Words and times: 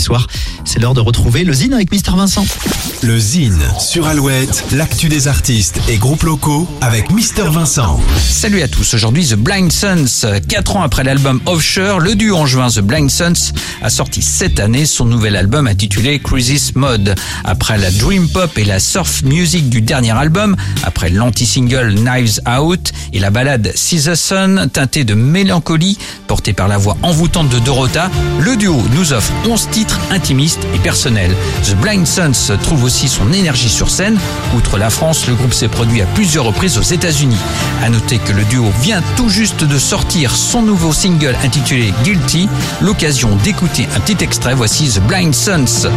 soir. 0.00 0.26
C'est 0.64 0.78
l'heure 0.78 0.94
de 0.94 1.00
retrouver 1.00 1.44
le 1.44 1.52
Zine 1.52 1.72
avec 1.72 1.90
Mister 1.90 2.12
Vincent. 2.14 2.44
Le 3.02 3.18
Zine 3.18 3.58
sur 3.78 4.06
Alouette, 4.06 4.64
l'actu 4.72 5.08
des 5.08 5.26
artistes 5.26 5.80
et 5.88 5.96
groupes 5.96 6.22
locaux 6.22 6.68
avec 6.80 7.10
Mister 7.10 7.44
Vincent. 7.50 7.98
Salut 8.18 8.60
à 8.62 8.68
tous, 8.68 8.94
aujourd'hui 8.94 9.26
The 9.26 9.34
Blind 9.34 9.72
Sons. 9.72 10.26
Quatre 10.48 10.76
ans 10.76 10.82
après 10.82 11.02
l'album 11.02 11.40
Offshore, 11.46 12.00
le 12.00 12.14
duo 12.14 12.36
en 12.36 12.46
juin 12.46 12.68
The 12.68 12.80
Blind 12.80 13.10
Sons 13.10 13.52
a 13.82 13.90
sorti 13.90 14.22
cette 14.22 14.60
année 14.60 14.86
son 14.86 15.06
nouvel 15.06 15.34
album 15.34 15.66
intitulé 15.66 16.18
Crisis 16.18 16.74
Mode. 16.74 17.14
Après 17.44 17.78
la 17.78 17.90
dream 17.90 18.28
pop 18.28 18.56
et 18.58 18.64
la 18.64 18.78
surf 18.78 19.22
music 19.22 19.70
du 19.70 19.80
dernier 19.80 20.12
album, 20.12 20.56
après 20.84 21.10
l'anti-single 21.10 21.94
Knives 21.94 22.40
Out 22.46 22.92
et 23.12 23.18
la 23.18 23.30
balade 23.30 23.72
See 23.74 24.02
the 24.02 24.14
Sun 24.14 24.68
teintée 24.72 25.04
de 25.04 25.14
mélancolie 25.14 25.98
portée 26.26 26.52
par 26.52 26.68
la 26.68 26.76
voix 26.76 26.96
envoûtante 27.02 27.48
de 27.48 27.58
Dorota, 27.58 28.10
le 28.40 28.56
duo 28.56 28.80
nous 28.94 29.12
offre 29.12 29.32
11 29.48 29.68
titres 29.70 29.98
intimistes 30.10 30.49
et 30.74 30.78
personnels. 30.78 31.34
The 31.64 31.74
Blind 31.76 32.06
Sons 32.06 32.56
trouve 32.62 32.84
aussi 32.84 33.08
son 33.08 33.32
énergie 33.32 33.68
sur 33.68 33.90
scène. 33.90 34.18
Outre 34.56 34.78
la 34.78 34.90
France, 34.90 35.26
le 35.26 35.34
groupe 35.34 35.54
s'est 35.54 35.68
produit 35.68 36.02
à 36.02 36.06
plusieurs 36.06 36.44
reprises 36.44 36.78
aux 36.78 36.82
États-Unis. 36.82 37.38
À 37.82 37.88
noter 37.88 38.18
que 38.18 38.32
le 38.32 38.44
duo 38.44 38.70
vient 38.82 39.02
tout 39.16 39.28
juste 39.28 39.64
de 39.64 39.78
sortir 39.78 40.34
son 40.34 40.62
nouveau 40.62 40.92
single 40.92 41.36
intitulé 41.44 41.92
Guilty, 42.04 42.48
l'occasion 42.80 43.36
d'écouter 43.36 43.88
un 43.94 44.00
petit 44.00 44.22
extrait. 44.22 44.54
Voici 44.54 44.88
The 44.88 45.00
Blind 45.00 45.34
Sons. 45.34 45.88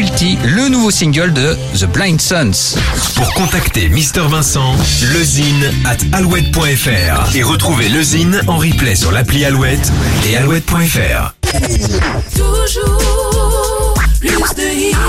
Le 0.00 0.68
nouveau 0.68 0.92
single 0.92 1.32
de 1.32 1.56
The 1.76 1.86
Blind 1.86 2.20
Sons. 2.20 2.78
Pour 3.16 3.34
contacter 3.34 3.88
Mr 3.88 4.28
Vincent, 4.28 4.76
lezine 5.12 5.72
at 5.84 5.96
alouette.fr 6.16 7.34
et 7.34 7.42
retrouver 7.42 7.88
lezine 7.88 8.40
en 8.46 8.58
replay 8.58 8.94
sur 8.94 9.10
l'appli 9.10 9.44
Alouette 9.44 9.90
et 10.30 10.36
alouette.fr. 10.36 11.34
Toujours 12.32 13.94
plus 14.20 14.28
de 14.28 15.07